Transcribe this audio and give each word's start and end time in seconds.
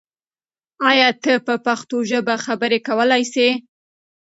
آیا 0.89 1.09
ته 1.23 1.33
په 1.45 1.53
پښتو 1.65 1.97
ژبه 2.09 2.35
خبرې 2.45 2.79
کولای 2.87 3.23
سې؟ 3.33 3.47